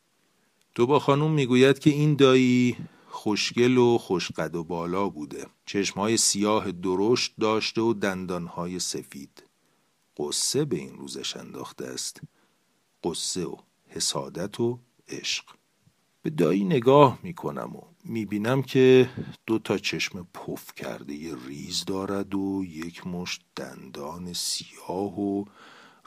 توبا 0.75 0.99
خانم 0.99 1.31
می‌گوید 1.31 1.79
که 1.79 1.89
این 1.89 2.15
دایی 2.15 2.77
خوشگل 3.19 3.77
و 3.77 3.97
خوشقد 3.97 4.55
و 4.55 4.63
بالا 4.63 5.09
بوده. 5.09 5.47
چشمهای 5.65 6.17
سیاه 6.17 6.71
درشت 6.71 7.33
داشته 7.39 7.81
و 7.81 7.93
دندانهای 7.93 8.79
سفید. 8.79 9.43
قصه 10.17 10.65
به 10.65 10.75
این 10.75 10.97
روزش 10.97 11.37
انداخته 11.37 11.85
است. 11.85 12.21
قصه 13.03 13.45
و 13.45 13.55
حسادت 13.87 14.59
و 14.59 14.79
عشق. 15.07 15.45
به 16.21 16.29
دایی 16.29 16.63
نگاه 16.63 17.19
می‌کنم 17.23 17.75
و 17.75 17.81
می‌بینم 18.03 18.61
که 18.61 19.09
دو 19.45 19.59
تا 19.59 19.77
چشم 19.77 20.27
پف 20.33 20.73
کرده. 20.75 21.13
ی 21.13 21.35
ریز 21.47 21.85
دارد 21.85 22.35
و 22.35 22.63
یک 22.65 23.07
مشت 23.07 23.41
دندان 23.55 24.33
سیاه 24.33 25.19
و 25.19 25.45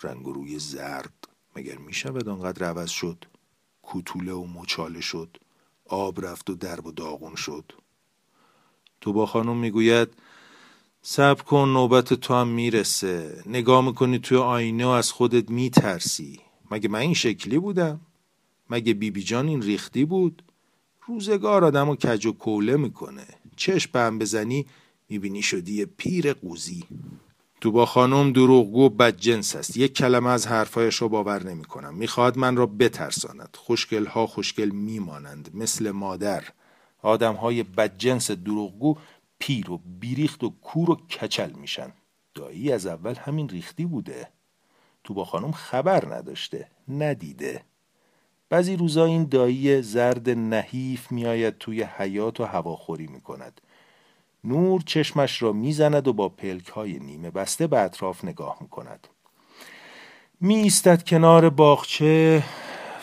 رنگ 0.03 0.25
روی 0.27 0.59
زرد. 0.59 1.29
مگر 1.57 1.79
می‌شود 1.79 2.29
آنقدر 2.29 2.67
عوض 2.67 2.91
شد؟ 2.91 3.25
کوتوله 3.83 4.33
و 4.33 4.45
مچاله 4.45 5.01
شد. 5.01 5.39
آب 5.93 6.25
رفت 6.27 6.51
و 6.51 6.55
درب 6.55 6.87
و 6.87 6.93
داغون 6.93 7.35
شد. 7.35 7.73
تو 9.01 9.13
با 9.13 9.27
خانم 9.27 9.57
می‌گوید 9.57 10.09
صبر 11.03 11.43
کن 11.43 11.69
نوبت 11.69 12.15
تو 12.15 12.35
هم 12.35 12.49
می‌رسه. 12.49 13.43
نگاه 13.47 13.87
می‌کنی 13.87 14.19
توی 14.19 14.39
آینه 14.39 14.87
و 14.87 14.89
از 14.89 15.13
خودت 15.13 15.51
میترسی. 15.51 16.41
مگه 16.71 16.89
من 16.89 16.99
این 16.99 17.15
شکلی 17.15 17.59
بودم؟ 17.59 18.01
مگه 18.71 18.95
بیبی 18.95 19.11
بی 19.11 19.23
جان 19.23 19.49
این 19.49 19.63
ریختی 19.63 20.05
بود؟ 20.05 20.43
روزگار 21.07 21.65
آدم 21.65 21.89
و 21.89 21.97
کج 21.97 22.27
و 22.27 22.33
کوله 22.33 22.77
می‌کنه. 22.77 23.27
چشم 23.57 24.19
بزنی 24.19 24.67
می‌بینی 25.09 25.43
شدی 25.43 25.85
پیر 25.85 26.33
قوزی. 26.33 26.85
تو 27.63 27.73
با 27.73 27.87
خانم 27.87 28.33
دروغگو 28.33 28.89
بد 28.89 29.17
جنس 29.17 29.57
است. 29.57 29.77
یک 29.77 29.95
کلمه 29.95 30.31
از 30.31 30.47
حرفایش 30.47 30.97
رو 30.97 31.09
باور 31.09 31.43
نمی 31.43 31.65
کنم 31.65 31.95
می‌خواد 31.95 32.39
من 32.39 32.57
را 32.57 32.67
بترساند. 32.67 33.57
خوشگل 33.59 34.07
ها 34.07 34.27
خوشگل 34.27 34.69
میمانند 34.69 35.51
مثل 35.55 35.91
مادر. 35.91 36.45
آدم 37.03 37.35
های 37.35 37.63
بدجنس 37.63 38.31
دروغگو 38.31 38.97
پیر 39.39 39.71
و 39.71 39.81
بیریخت 40.01 40.45
و 40.45 40.51
کور 40.51 40.91
و 40.91 40.95
کچل 40.95 41.53
میشن. 41.53 41.93
دایی 42.35 42.73
از 42.73 42.87
اول 42.87 43.15
همین 43.15 43.49
ریختی 43.49 43.85
بوده. 43.85 44.29
تو 45.05 45.15
با 45.15 45.25
خانم 45.25 45.53
خبر 45.53 46.15
نداشته 46.15 46.69
ندیده. 46.89 47.63
بعضی 48.49 48.77
روزا 48.77 49.05
این 49.05 49.25
دایی 49.25 49.83
زرد 49.83 50.31
نحیف 50.31 51.13
میآید 51.13 51.59
توی 51.59 51.83
حیات 51.83 52.41
و 52.41 52.45
هواخوری 52.45 53.07
می 53.07 53.21
کند. 53.21 53.61
نور 54.45 54.83
چشمش 54.87 55.43
را 55.43 55.53
می‌زند 55.53 56.09
و 56.09 56.13
با 56.13 56.29
پلک 56.29 56.69
های 56.69 56.99
نیمه 56.99 57.31
بسته 57.31 57.67
به 57.67 57.79
اطراف 57.79 58.25
نگاه 58.25 58.59
می 58.61 58.69
کند. 58.69 59.09
می 60.41 60.55
ایستد 60.55 61.03
کنار 61.03 61.51
باغچه 61.51 62.45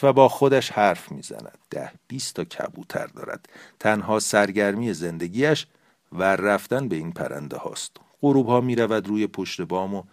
و 0.04 0.14
با 0.14 0.30
خودش 0.30 0.72
حرف 0.72 1.12
می‌زند. 1.12 1.58
ده 1.70 1.92
بیست 2.08 2.36
تا 2.36 2.44
کبوتر 2.44 3.08
دارد. 3.08 3.50
تنها 3.80 4.20
سرگرمی 4.20 4.94
زندگیش 4.94 5.68
و 6.12 6.24
رفتن 6.24 6.88
به 6.88 6.96
این 6.96 7.12
پرنده 7.12 7.58
هاست. 7.58 7.98
غروب 8.22 8.48
ها 8.48 8.62
می 8.62 8.76
رود 8.76 9.08
روی 9.08 9.28
پشت 9.28 9.62
بام 9.62 9.94
و 9.94 10.04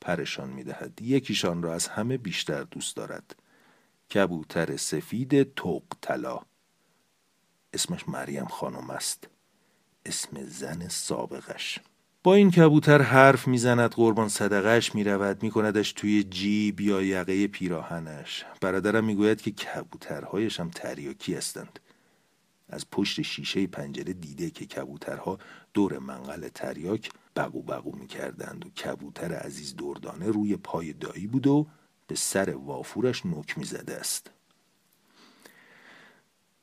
پرشان 0.00 0.48
می 0.48 0.64
دهد. 0.64 1.02
یکیشان 1.02 1.62
را 1.62 1.74
از 1.74 1.88
همه 1.88 2.16
بیشتر 2.16 2.62
دوست 2.62 2.96
دارد. 2.96 3.36
کبوتر 4.14 4.76
سفید 4.76 5.54
توق 5.54 5.82
طلا 6.00 6.40
اسمش 7.72 8.08
مریم 8.08 8.46
خانم 8.46 8.90
است 8.90 9.28
اسم 10.06 10.44
زن 10.44 10.88
سابقش. 10.88 11.78
با 12.22 12.34
این 12.34 12.50
کبوتر 12.50 13.02
حرف 13.02 13.48
می‌زند 13.48 13.90
قربان 13.90 14.28
صدقش 14.28 14.94
می‌رود 14.94 15.42
میکندش 15.42 15.92
توی 15.92 16.24
جیب 16.24 16.80
یا 16.80 17.02
یقه 17.02 17.46
پیراهنش. 17.46 18.44
برادرم 18.60 19.04
می‌گوید 19.04 19.40
که 19.40 19.50
کبوترهایش 19.50 20.60
هم 20.60 20.70
تریاکی 20.70 21.34
هستند. 21.34 21.80
از 22.68 22.90
پشت 22.90 23.22
شیشه 23.22 23.66
پنجره 23.66 24.12
دیده 24.12 24.50
که 24.50 24.66
کبوترها 24.66 25.38
دور 25.74 25.98
منقل 25.98 26.48
تریاک 26.48 27.10
بقو 27.36 27.62
بقو 27.62 27.96
می‌کردند 27.96 28.66
و 28.66 28.70
کبوتر 28.70 29.32
عزیز 29.32 29.76
دردانه 29.76 30.30
روی 30.30 30.56
پای 30.56 30.92
دایی 30.92 31.26
بود 31.26 31.46
و 31.46 31.66
به 32.06 32.14
سر 32.14 32.50
وافورش 32.50 33.26
نک 33.26 33.58
می‌زده 33.58 33.96
است. 33.96 34.30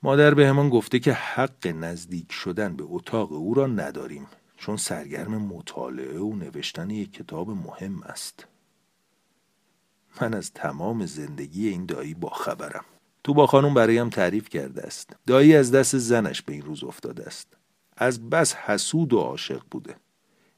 مادر 0.04 0.34
به 0.34 0.48
همان 0.48 0.70
گفته 0.70 1.00
که 1.00 1.14
حق 1.14 1.68
نزدیک 1.68 2.32
شدن 2.32 2.76
به 2.76 2.84
اتاق 2.88 3.32
او 3.32 3.54
را 3.54 3.68
نداریم 3.68 4.28
چون 4.58 4.78
سرگرم 4.78 5.38
مطالعه 5.38 6.20
و 6.20 6.36
نوشتن 6.36 6.90
یک 6.90 7.14
کتاب 7.14 7.50
مهم 7.50 8.04
است. 8.04 8.48
من 10.22 10.34
از 10.34 10.52
تمام 10.54 11.06
زندگی 11.06 11.68
این 11.68 11.86
دایی 11.86 12.14
با 12.14 12.30
خبرم 12.30 12.86
تو 13.24 13.34
با 13.34 13.48
خانم 13.48 13.74
برایم 13.74 14.10
تعریف 14.10 14.50
کرده 14.50 14.82
است. 14.82 15.16
دایی 15.28 15.56
از 15.56 15.72
دست 15.72 15.98
زنش 15.98 16.42
به 16.42 16.54
این 16.54 16.62
روز 16.62 16.84
افتاده 16.84 17.24
است. 17.24 17.48
از 17.98 18.30
بس 18.30 18.56
حسود 18.56 19.14
و 19.14 19.20
عاشق 19.20 19.62
بوده. 19.72 19.96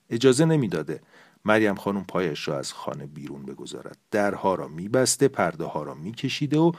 اجازه 0.10 0.46
نمی‌داده 0.46 1.02
مریم 1.46 1.76
خانم 1.76 2.04
پایش 2.04 2.48
را 2.48 2.60
از 2.60 2.74
خانه 2.74 3.06
بیرون 3.06 3.46
بگذارد. 3.46 3.98
درها 4.12 4.56
را 4.56 4.68
میبسته 4.68 5.28
پرده 5.28 5.66
ها 5.66 5.84
را 5.84 5.94
میکشیده 5.94 6.58
و 6.58 6.72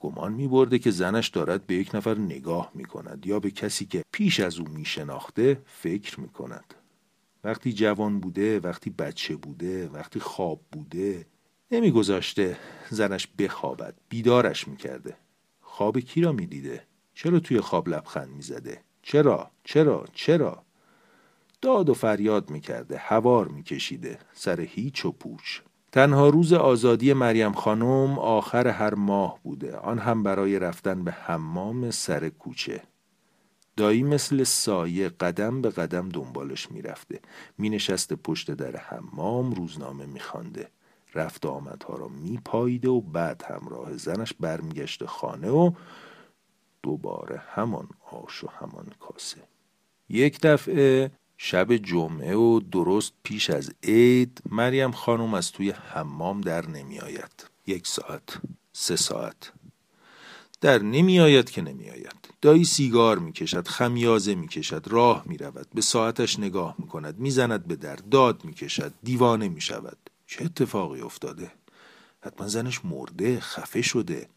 گمان 0.00 0.32
میبرده 0.32 0.78
که 0.78 0.90
زنش 0.90 1.28
دارد 1.28 1.66
به 1.66 1.74
یک 1.74 1.94
نفر 1.94 2.18
نگاه 2.18 2.70
می‌کند 2.74 3.26
یا 3.26 3.40
به 3.40 3.50
کسی 3.50 3.86
که 3.86 4.02
پیش 4.12 4.40
از 4.40 4.58
او 4.58 4.68
میشناخته 4.68 5.62
فکر 5.66 6.20
می‌کند. 6.20 6.74
وقتی 7.44 7.72
جوان 7.72 8.20
بوده 8.20 8.60
وقتی 8.60 8.90
بچه 8.90 9.36
بوده 9.36 9.88
وقتی 9.88 10.20
خواب 10.20 10.60
بوده 10.72 11.26
نمیگذاشته 11.70 12.56
زنش 12.90 13.28
بخوابد 13.38 13.94
بیدارش 14.08 14.68
می‌کرده. 14.68 15.16
خواب 15.60 15.98
کی 15.98 16.20
را 16.20 16.32
می‌دیده؟ 16.32 16.82
چرا 17.14 17.40
توی 17.40 17.60
خواب 17.60 17.88
لبخند 17.88 18.28
می‌زده؟ 18.28 18.80
چرا؟ 19.02 19.50
چرا؟ 19.64 20.04
چرا؟ 20.12 20.62
داد 21.60 21.88
و 21.88 21.94
فریاد 21.94 22.50
می‌کرده 22.50 22.98
هوار 22.98 23.48
میکشیده 23.48 24.18
سر 24.32 24.60
هیچ 24.60 25.04
و 25.04 25.12
پوچ. 25.12 25.60
تنها 25.98 26.28
روز 26.28 26.52
آزادی 26.52 27.12
مریم 27.12 27.52
خانم 27.52 28.18
آخر 28.18 28.68
هر 28.68 28.94
ماه 28.94 29.38
بوده. 29.42 29.76
آن 29.76 29.98
هم 29.98 30.22
برای 30.22 30.58
رفتن 30.58 31.04
به 31.04 31.12
حمام 31.12 31.90
سر 31.90 32.28
کوچه. 32.28 32.82
دایی 33.76 34.02
مثل 34.02 34.44
سایه 34.44 35.08
قدم 35.08 35.62
به 35.62 35.70
قدم 35.70 36.08
دنبالش 36.08 36.70
می‌رفته. 36.70 37.20
مینشسته 37.58 38.16
پشت 38.16 38.50
در 38.50 38.76
حمام 38.76 39.52
روزنامه 39.52 40.06
میخوانده. 40.06 40.68
رفت 41.14 41.46
آمدها 41.46 41.94
را 41.94 42.08
میپاییده 42.08 42.88
و 42.88 43.00
بعد 43.00 43.44
همراه 43.48 43.96
زنش 43.96 44.32
برمیگشته 44.40 45.06
خانه 45.06 45.50
و 45.50 45.72
دوباره 46.82 47.42
همان 47.54 47.88
آش 48.12 48.44
و 48.44 48.48
همان 48.48 48.86
کاسه. 49.00 49.40
یک 50.08 50.40
دفعه 50.40 51.10
شب 51.40 51.76
جمعه 51.76 52.36
و 52.36 52.60
درست 52.60 53.12
پیش 53.22 53.50
از 53.50 53.72
عید 53.82 54.42
مریم 54.50 54.90
خانم 54.90 55.34
از 55.34 55.52
توی 55.52 55.70
حمام 55.70 56.40
در 56.40 56.66
نمی 56.68 56.98
آید. 56.98 57.46
یک 57.66 57.86
ساعت 57.86 58.40
سه 58.72 58.96
ساعت. 58.96 59.52
در 60.60 60.82
نمی 60.82 61.20
آید 61.20 61.50
که 61.50 61.62
نمی 61.62 61.90
آید. 61.90 62.28
دایی 62.40 62.64
سیگار 62.64 63.18
می 63.18 63.32
کشد 63.32 63.68
خمیازه 63.68 64.34
می 64.34 64.48
کشد 64.48 64.88
راه 64.88 65.22
می 65.26 65.36
رود 65.36 65.66
به 65.74 65.80
ساعتش 65.80 66.38
نگاه 66.38 66.74
می 66.78 66.86
کند 66.86 67.18
می 67.18 67.30
زند 67.30 67.66
به 67.66 67.76
در 67.76 67.96
داد 67.96 68.44
می 68.44 68.54
کشد 68.54 68.92
دیوانه 69.02 69.48
می 69.48 69.60
شود. 69.60 69.98
چه 70.26 70.44
اتفاقی 70.44 71.00
افتاده؟ 71.00 71.52
حتما 72.20 72.48
زنش 72.48 72.84
مرده 72.84 73.40
خفه 73.40 73.82
شده. 73.82 74.28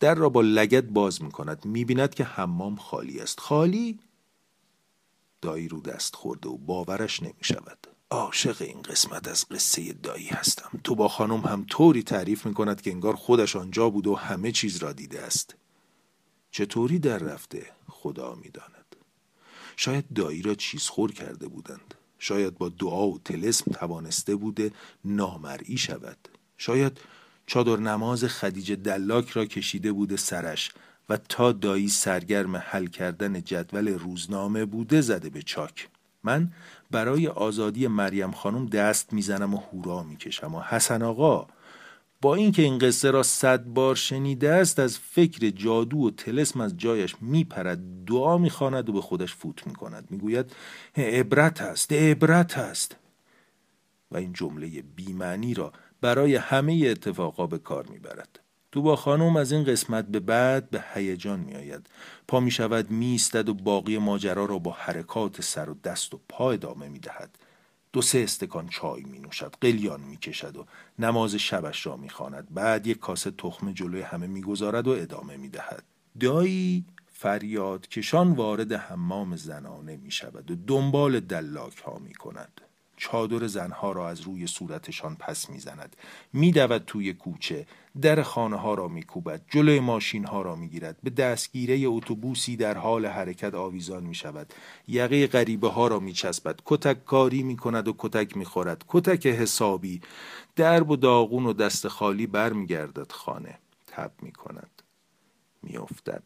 در 0.00 0.14
را 0.14 0.28
با 0.28 0.40
لگت 0.40 0.84
باز 0.84 1.22
می 1.22 1.30
کند 1.30 1.64
می 1.64 1.84
بیند 1.84 2.14
که 2.14 2.24
حمام 2.24 2.76
خالی 2.76 3.20
است. 3.20 3.40
خالی؟ 3.40 3.98
دایی 5.40 5.68
رو 5.68 5.80
دست 5.80 6.16
خورده 6.16 6.48
و 6.48 6.56
باورش 6.56 7.22
نمی 7.22 7.42
شود 7.42 7.86
عاشق 8.10 8.62
این 8.62 8.82
قسمت 8.82 9.28
از 9.28 9.48
قصه 9.48 9.92
دایی 9.92 10.26
هستم. 10.26 10.80
تو 10.84 10.94
با 10.94 11.08
خانم 11.08 11.40
هم 11.40 11.64
طوری 11.70 12.02
تعریف 12.02 12.46
می 12.46 12.54
کند 12.54 12.80
که 12.80 12.90
انگار 12.90 13.16
خودش 13.16 13.56
آنجا 13.56 13.90
بود 13.90 14.06
و 14.06 14.14
همه 14.14 14.52
چیز 14.52 14.76
را 14.76 14.92
دیده 14.92 15.22
است. 15.22 15.54
چطوری 16.50 16.98
در 16.98 17.18
رفته؟ 17.18 17.72
خدا 17.88 18.34
می 18.34 18.50
داند. 18.50 18.96
شاید 19.76 20.04
دایی 20.14 20.42
را 20.42 20.54
چیز 20.54 20.82
خور 20.82 21.12
کرده 21.12 21.48
بودند. 21.48 21.94
شاید 22.18 22.58
با 22.58 22.68
دعا 22.68 23.08
و 23.08 23.18
تلسم 23.18 23.72
توانسته 23.72 24.36
بوده 24.36 24.72
نامرئی 25.04 25.76
شود. 25.76 26.28
شاید 26.56 27.00
چادر 27.46 27.76
نماز 27.76 28.24
خدیجه 28.24 28.76
دلاک 28.76 29.30
را 29.30 29.44
کشیده 29.44 29.92
بوده 29.92 30.16
سرش. 30.16 30.72
و 31.08 31.16
تا 31.16 31.52
دایی 31.52 31.88
سرگرم 31.88 32.56
حل 32.56 32.86
کردن 32.86 33.42
جدول 33.42 33.88
روزنامه 33.88 34.64
بوده 34.64 35.00
زده 35.00 35.30
به 35.30 35.42
چاک. 35.42 35.88
من 36.24 36.52
برای 36.90 37.28
آزادی 37.28 37.86
مریم 37.86 38.30
خانم 38.30 38.66
دست 38.66 39.12
می‌زنم 39.12 39.54
و 39.54 39.56
هورا 39.56 40.02
می‌کشم. 40.02 40.54
و 40.54 40.60
حسن 40.60 41.02
آقا 41.02 41.46
با 42.20 42.34
اینکه 42.34 42.62
این 42.62 42.78
قصه 42.78 43.10
را 43.10 43.22
صد 43.22 43.64
بار 43.64 43.94
شنیده 43.94 44.50
است 44.50 44.78
از 44.78 44.98
فکر 44.98 45.50
جادو 45.50 45.98
و 45.98 46.10
تلسم 46.10 46.60
از 46.60 46.76
جایش 46.76 47.16
میپرد 47.20 48.04
دعا 48.06 48.38
می‌خواند 48.38 48.88
و 48.88 48.92
به 48.92 49.00
خودش 49.00 49.34
فوت 49.34 49.66
می‌کند. 49.66 50.06
می‌گوید 50.10 50.52
عبرت 50.96 51.60
است 51.60 51.92
عبرت 51.92 52.58
است. 52.58 52.96
و 54.10 54.16
این 54.16 54.32
جمله 54.32 54.82
بیمعنی 54.96 55.54
را 55.54 55.72
برای 56.00 56.36
همه 56.36 56.86
اتفاقا 56.90 57.46
به 57.46 57.58
کار 57.58 57.86
می‌برد. 57.86 58.40
تو 58.78 58.82
با 58.82 58.96
خانم 58.96 59.36
از 59.36 59.52
این 59.52 59.64
قسمت 59.64 60.06
به 60.06 60.20
بعد 60.20 60.70
به 60.70 60.84
هیجان 60.94 61.40
می 61.40 61.54
آید 61.54 61.86
پا 62.28 62.40
می 62.40 62.50
شود 62.50 62.90
می 62.90 63.20
و 63.34 63.42
باقی 63.42 63.98
ماجرا 63.98 64.44
را 64.44 64.58
با 64.58 64.70
حرکات 64.70 65.40
سر 65.40 65.70
و 65.70 65.74
دست 65.74 66.14
و 66.14 66.20
پا 66.28 66.52
ادامه 66.52 66.88
می 66.88 66.98
دهد 66.98 67.38
دو 67.92 68.02
سه 68.02 68.18
استکان 68.18 68.68
چای 68.68 69.02
می 69.02 69.18
نوشد 69.18 69.54
قلیان 69.60 70.00
می 70.00 70.16
کشد 70.16 70.56
و 70.56 70.66
نماز 70.98 71.34
شبش 71.34 71.86
را 71.86 71.96
می 71.96 72.08
خاند. 72.08 72.54
بعد 72.54 72.86
یک 72.86 72.98
کاسه 72.98 73.30
تخم 73.30 73.72
جلوی 73.72 74.00
همه 74.00 74.26
می 74.26 74.40
گذارد 74.40 74.88
و 74.88 74.90
ادامه 74.90 75.36
می 75.36 75.48
دهد 75.48 75.84
دایی 76.20 76.84
فریاد 77.06 77.88
کشان 77.88 78.32
وارد 78.32 78.72
حمام 78.72 79.36
زنانه 79.36 79.96
می 79.96 80.10
شود 80.10 80.50
و 80.50 80.54
دنبال 80.66 81.20
دلاک 81.20 81.76
ها 81.76 81.98
می 81.98 82.14
کند 82.14 82.60
چادر 82.98 83.46
زنها 83.46 83.92
را 83.92 84.08
از 84.08 84.20
روی 84.20 84.46
صورتشان 84.46 85.16
پس 85.16 85.50
می‌زند. 85.50 85.96
میدود 86.32 86.84
توی 86.84 87.12
کوچه 87.12 87.66
در 88.02 88.22
خانه 88.22 88.56
ها 88.56 88.74
را 88.74 88.88
میکوبد 88.88 89.42
جلوی 89.50 89.80
ماشین 89.80 90.24
ها 90.24 90.42
را 90.42 90.56
می‌گیرد 90.56 90.96
به 91.02 91.10
دستگیره 91.10 91.88
اتوبوسی 91.88 92.56
در 92.56 92.78
حال 92.78 93.06
حرکت 93.06 93.54
آویزان 93.54 94.04
می 94.04 94.14
شود 94.14 94.54
یقه 94.88 95.26
غریبه 95.26 95.68
ها 95.68 95.88
را 95.88 96.00
میچسبد. 96.00 96.60
کتک 96.64 97.04
کاری 97.04 97.42
می 97.42 97.56
کند 97.56 97.88
و 97.88 97.94
کتک 97.98 98.36
می‌خورد. 98.36 98.84
کتک 98.88 99.26
حسابی 99.26 100.00
درب 100.56 100.90
و 100.90 100.96
داغون 100.96 101.46
و 101.46 101.52
دست 101.52 101.88
خالی 101.88 102.26
برمیگردد 102.26 103.12
خانه. 103.12 103.58
تب 103.86 104.12
می 104.22 104.32
کند 104.32 104.82
میافتد. 105.62 106.22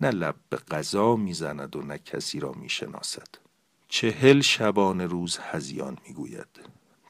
نه 0.00 0.10
لب 0.10 0.34
به 0.48 0.56
غذا 0.56 1.16
می‌زند 1.16 1.76
و 1.76 1.82
نه 1.82 1.98
کسی 1.98 2.40
را 2.40 2.52
می‌شناسد. 2.52 3.45
چهل 3.88 4.40
شبانه 4.40 5.06
روز 5.06 5.38
هزیان 5.42 5.98
می‌گوید. 6.08 6.46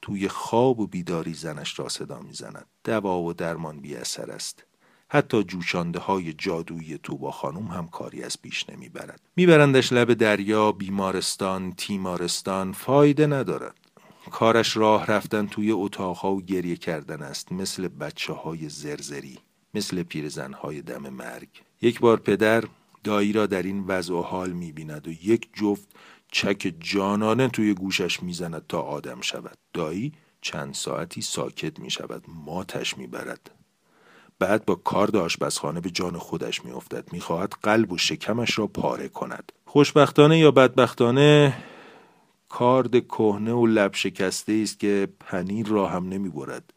توی 0.02 0.28
خواب 0.28 0.80
و 0.80 0.86
بیداری 0.86 1.34
زنش 1.34 1.78
را 1.78 1.88
صدا 1.88 2.20
می‌زند. 2.20 2.66
دوا 2.84 3.22
و 3.22 3.32
درمان 3.32 3.80
بی 3.80 3.96
اثر 3.96 4.30
است. 4.30 4.64
حتی 5.08 5.44
جوشانده 5.44 5.98
های 5.98 6.32
جادویی 6.32 6.98
تو 7.02 7.16
با 7.18 7.30
خانوم 7.30 7.66
هم 7.66 7.88
کاری 7.88 8.22
از 8.22 8.42
پیش 8.42 8.68
نمی‌برد. 8.70 9.20
میبرندش 9.36 9.92
لب 9.92 10.14
دریا 10.14 10.72
بیمارستان 10.72 11.72
تیمارستان 11.72 12.72
فایده 12.72 13.26
ندارد. 13.26 13.74
کارش 14.30 14.76
راه 14.76 15.06
رفتن 15.06 15.46
توی 15.46 15.72
اتاقها 15.72 16.32
و 16.32 16.42
گریه 16.42 16.76
کردن 16.76 17.22
است 17.22 17.52
مثل 17.52 17.88
بچه 17.88 18.32
های 18.32 18.68
زرزری 18.68 19.38
مثل 19.74 20.02
پیرزنهای 20.02 20.82
دم 20.82 21.08
مرگ. 21.08 21.48
یک 21.82 22.00
بار 22.00 22.20
پدر 22.20 22.64
دایی 23.04 23.32
را 23.32 23.46
در 23.46 23.62
این 23.62 23.84
وضع 23.86 24.14
و 24.14 24.22
حال 24.22 24.52
می‌بیند 24.52 25.08
و 25.08 25.10
یک 25.10 25.48
جفت 25.54 25.88
چک 26.32 26.74
جانانه 26.80 27.48
توی 27.48 27.74
گوشش 27.74 28.22
می‌زند 28.22 28.66
تا 28.68 28.80
آدم 28.80 29.20
شود. 29.20 29.58
دایی 29.72 30.12
چند 30.40 30.74
ساعتی 30.74 31.22
ساکت 31.22 31.78
می 31.80 31.90
شود 31.90 32.24
ماتش 32.28 32.98
می 32.98 33.06
برد. 33.06 33.50
بعد 34.38 34.64
با 34.64 34.74
کارد 34.74 35.16
آشپزخانه 35.16 35.80
به 35.80 35.90
جان 35.90 36.18
خودش 36.18 36.64
می 36.64 36.70
افتد 36.70 37.12
می 37.12 37.20
خواهد 37.20 37.52
قلب 37.62 37.92
و 37.92 37.98
شکمش 37.98 38.58
را 38.58 38.66
پاره 38.66 39.08
کند. 39.08 39.52
خوشبختانه 39.64 40.38
یا 40.38 40.50
بدبختانه 40.50 41.56
کارد 42.48 43.06
کهنه 43.06 43.52
و 43.52 43.66
لب 43.66 43.94
شکسته 43.94 44.60
است 44.62 44.80
که 44.80 45.08
پنیر 45.20 45.66
را 45.66 45.86
هم 45.86 46.08
نمی 46.08 46.28
برد 46.28 46.72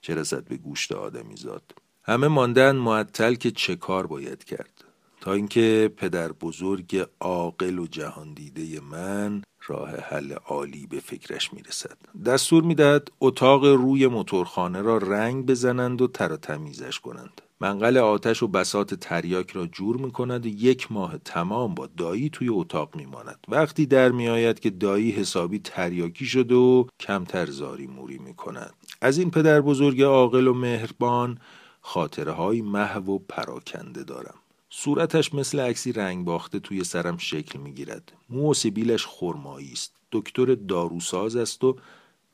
چه 0.00 0.14
رسد 0.14 0.44
به 0.44 0.56
گوشت 0.56 0.92
آدمی 0.92 1.36
زاد 1.36 1.74
همه 2.02 2.28
ماندن 2.28 2.76
معطل 2.76 3.34
که 3.34 3.50
چه 3.50 3.76
کار 3.76 4.06
باید 4.06 4.44
کرد. 4.44 4.84
اینکه 5.32 5.92
پدر 5.96 6.32
بزرگ 6.32 7.06
عاقل 7.20 7.78
و 7.78 7.86
جهان 7.86 8.34
دیده 8.34 8.80
من 8.80 9.42
راه 9.66 9.90
حل 9.90 10.32
عالی 10.32 10.86
به 10.86 11.00
فکرش 11.00 11.52
می‌رسد 11.52 11.96
دستور 12.26 12.62
می‌دهد 12.62 13.08
اتاق 13.20 13.64
روی 13.64 14.06
موتورخانه 14.06 14.82
را 14.82 14.98
رنگ 14.98 15.46
بزنند 15.46 16.02
و 16.02 16.06
تر 16.06 16.36
تمیزش 16.36 17.00
کنند 17.00 17.42
منقل 17.60 17.96
آتش 17.96 18.42
و 18.42 18.48
بسات 18.48 18.94
تریاک 18.94 19.50
را 19.50 19.66
جور 19.66 19.96
می 19.96 20.10
کند 20.10 20.46
و 20.46 20.48
یک 20.48 20.92
ماه 20.92 21.18
تمام 21.18 21.74
با 21.74 21.86
دایی 21.86 22.30
توی 22.30 22.48
اتاق 22.48 22.96
می 22.96 23.06
ماند. 23.06 23.38
وقتی 23.48 23.86
در 23.86 24.12
می 24.12 24.28
آید 24.28 24.60
که 24.60 24.70
دایی 24.70 25.10
حسابی 25.10 25.58
تریاکی 25.58 26.26
شده 26.26 26.54
و 26.54 26.84
کمتر 27.00 27.46
زاری 27.46 27.86
موری 27.86 28.18
می 28.18 28.34
کند. 28.34 28.74
از 29.00 29.18
این 29.18 29.30
پدر 29.30 29.60
بزرگ 29.60 30.02
عاقل 30.02 30.46
و 30.46 30.54
مهربان 30.54 31.38
خاطره 31.80 32.32
های 32.32 32.62
محو 32.62 33.10
و 33.10 33.18
پراکنده 33.18 34.04
دارم. 34.04 34.34
صورتش 34.78 35.34
مثل 35.34 35.60
عکسی 35.60 35.92
رنگ 35.92 36.24
باخته 36.24 36.58
توی 36.58 36.84
سرم 36.84 37.16
شکل 37.16 37.58
می‌گیرد. 37.58 38.12
مو 38.28 38.50
و 38.50 38.54
سیبیلش 38.54 39.06
خرمایی 39.06 39.72
است. 39.72 39.94
دکتر 40.12 40.54
داروساز 40.54 41.36
است 41.36 41.64
و 41.64 41.76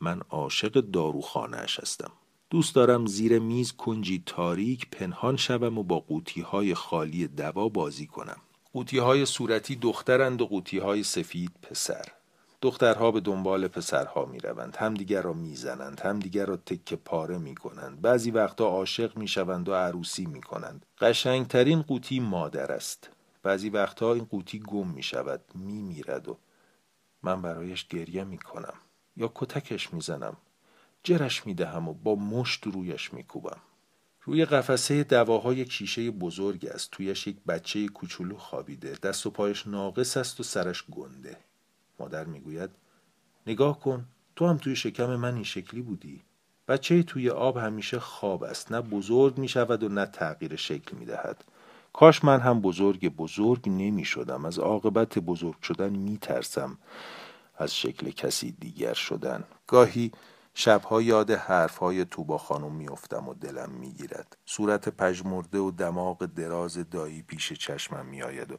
من 0.01 0.21
عاشق 0.31 0.81
داروخانهاش 0.81 1.81
هستم. 1.81 2.13
دوست 2.51 2.75
دارم 2.75 3.07
زیر 3.07 3.39
میز 3.39 3.73
کنجی 3.73 4.23
تاریک 4.27 4.91
پنهان 4.91 5.37
شوم 5.37 5.79
و 5.79 5.83
با 5.83 6.01
قوطی 6.01 6.41
های 6.41 6.75
خالی 6.75 7.29
دوا 7.29 7.69
بازی 7.69 8.07
کنم. 8.07 8.41
قوطی 8.73 8.99
های 8.99 9.27
صورتی 9.27 9.77
دخترند 9.77 10.43
و 10.43 10.47
قوطی 10.47 10.79
های 10.79 11.03
سفید 11.03 11.51
پسر. 11.63 12.05
دخترها 12.63 13.11
به 13.11 13.21
دنبال 13.21 13.69
پسرها 13.69 14.25
می 14.25 14.39
روند 14.39 14.77
همدیگر 14.77 15.23
را 15.23 15.33
می‌زنند 15.33 16.01
همدیگر 16.01 16.47
را 16.47 16.57
تکه 16.57 16.97
پاره 16.97 17.39
می 17.39 17.55
کنند 17.55 18.01
بعضی 18.01 18.31
وقتا 18.31 18.67
عاشق 18.67 19.17
می 19.17 19.29
شوند 19.29 19.69
و 19.69 19.75
عروسی 19.75 20.27
می 20.27 20.41
کنند 20.41 20.87
قشنگترین 21.01 21.83
قوطی 21.83 22.21
مادر 22.21 22.73
است. 22.73 23.11
بعضی 23.43 23.71
وقتها 23.71 24.15
این 24.15 24.25
قوطی 24.25 24.59
گم 24.59 24.89
می 24.89 25.03
شود 25.03 25.41
می 25.55 25.83
میرد 25.83 26.29
و 26.29 26.39
من 27.23 27.43
برایش 27.43 27.89
گریه 27.89 28.25
می 28.25 28.39
کنم 28.39 28.75
یا 29.17 29.33
کتکش 29.35 29.95
می 29.95 30.01
زنم 30.01 30.37
جرش 31.03 31.47
می 31.47 31.55
دهم 31.55 31.89
و 31.89 31.95
با 31.95 32.15
مشت 32.15 32.67
رویش 32.67 33.13
می 33.13 33.23
کوبم 33.25 33.61
روی 34.25 34.45
قفسه 34.45 35.05
دواها 35.05 35.53
یک 35.53 35.73
شیشه 35.73 36.11
بزرگ 36.11 36.67
است. 36.67 36.91
تویش 36.91 37.27
یک 37.27 37.37
بچه 37.49 37.89
کوچولو 37.89 38.37
خوابیده. 38.37 38.93
دست 39.03 39.27
و 39.27 39.31
پایش 39.31 39.67
ناقص 39.67 40.17
است 40.17 40.41
و 40.41 40.43
سرش 40.43 40.85
گنده. 40.91 41.37
مادر 41.99 42.25
می‌گوید 42.25 42.71
نگاه 43.47 43.81
کن 43.81 44.05
تو 44.37 44.47
هم 44.47 44.57
توی 44.57 44.77
شکم 44.77 45.17
من 45.17 45.35
این 45.35 45.45
شکلی 45.45 45.83
بودی. 45.83 46.23
بچه 46.69 47.03
توی 47.03 47.31
آب 47.31 47.57
همیشه 47.57 47.99
خواب 48.01 48.43
است 48.43 48.73
نه 48.73 48.81
بزرگ 48.81 49.39
می 49.39 49.49
شود 49.49 49.83
و 49.83 49.89
نه 49.89 50.07
تغییر 50.07 50.57
شکل 50.57 50.97
می 50.97 51.05
دهد 51.07 51.45
کاش 51.93 52.25
من 52.25 52.41
هم 52.41 52.61
بزرگ 52.61 53.09
بزرگ 53.17 53.69
نمی 53.69 54.05
شدم 54.05 54.45
از 54.45 54.59
عاقبت 54.59 55.19
بزرگ 55.19 55.63
شدن 55.63 55.91
می 55.91 56.19
ترسم 56.19 56.79
از 57.57 57.77
شکل 57.77 58.11
کسی 58.11 58.53
دیگر 58.53 58.95
شدن. 58.95 59.45
گاهی 59.67 60.13
شبها 60.55 61.03
یاد 61.03 61.31
حرفهای 61.31 62.05
توبا 62.05 62.39
خانم 62.39 62.73
میافتم 62.73 63.29
و 63.29 63.35
دلم 63.35 63.71
می‌گیرد. 63.71 64.37
صورت 64.47 64.89
پژمرده 64.89 65.59
و 65.59 65.71
دماغ 65.71 66.27
دراز 66.27 66.91
دایی 66.91 67.23
پیش 67.23 67.53
چشمم 67.53 68.07
میآید 68.07 68.53
و 68.53 68.57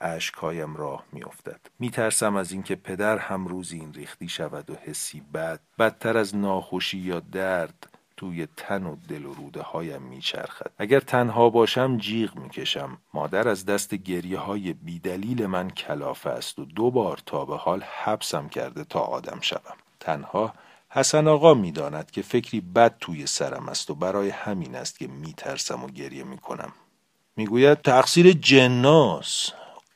اشکهایم 0.00 0.76
راه 0.76 1.04
میافتد. 1.12 1.60
میترسم 1.78 2.36
از 2.36 2.52
اینکه 2.52 2.74
پدر 2.74 3.18
هم 3.18 3.46
روزی 3.46 3.78
این 3.78 3.94
ریختی 3.94 4.28
شود 4.28 4.70
و 4.70 4.74
حسی 4.74 5.22
بد. 5.34 5.60
بدتر 5.78 6.16
از 6.16 6.36
ناخوشی 6.36 6.98
یا 6.98 7.20
درد 7.20 7.88
توی 8.16 8.48
تن 8.56 8.84
و 8.84 8.96
دل 9.08 9.26
و 9.26 9.32
روده 9.32 9.62
هایم 9.62 10.02
میچرخد. 10.02 10.70
اگر 10.78 11.00
تنها 11.00 11.50
باشم 11.50 11.98
جیغ 11.98 12.36
می‌کشم. 12.36 12.98
مادر 13.14 13.48
از 13.48 13.66
دست 13.66 13.94
گریه 13.94 14.38
های 14.38 14.72
بیدلیل 14.72 15.46
من 15.46 15.70
کلافه 15.70 16.30
است 16.30 16.58
و 16.58 16.64
دو 16.64 16.90
بار 16.90 17.18
تا 17.26 17.44
به 17.44 17.56
حال 17.56 17.82
حبسم 17.82 18.48
کرده 18.48 18.84
تا 18.84 19.00
آدم 19.00 19.38
شوم. 19.40 19.76
تنها 20.00 20.54
حسن 20.90 21.28
آقا 21.28 21.54
می‌داند 21.54 22.10
که 22.10 22.22
فکری 22.22 22.60
بد 22.60 22.98
توی 23.00 23.26
سرم 23.26 23.68
است 23.68 23.90
و 23.90 23.94
برای 23.94 24.28
همین 24.28 24.76
است 24.76 24.98
که 24.98 25.06
میترسم 25.06 25.84
و 25.84 25.86
گریه 25.86 26.24
می‌کنم. 26.24 26.72
می‌گوید 27.36 27.82
تقصیر 27.82 28.32
جناس. 28.32 29.50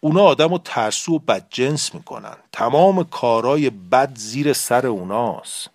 اونا 0.05 0.23
آدم 0.23 0.51
رو 0.53 0.59
ترسو 0.59 1.17
و 1.17 1.19
بدجنس 1.19 1.95
می‌کنن. 1.95 2.37
تمام 2.53 3.05
کارای 3.05 3.71
بد 3.71 4.12
زیر 4.19 4.55
سر 4.55 4.87
اوناست. 4.87 5.71